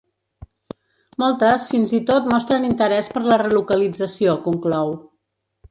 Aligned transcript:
“Moltes, 1.23 1.67
fins 1.73 1.93
i 1.97 2.01
tot, 2.09 2.31
mostren 2.33 2.67
interès 2.73 3.11
per 3.19 3.25
la 3.29 3.41
relocalització”, 3.47 4.39
conclou. 4.49 4.99